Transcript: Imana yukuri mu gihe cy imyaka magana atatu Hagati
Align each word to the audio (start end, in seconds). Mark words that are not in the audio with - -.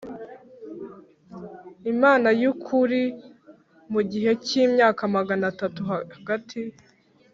Imana 1.93 2.27
yukuri 2.41 3.01
mu 3.91 4.01
gihe 4.11 4.31
cy 4.45 4.53
imyaka 4.65 5.01
magana 5.15 5.43
atatu 5.53 5.79
Hagati 6.13 6.59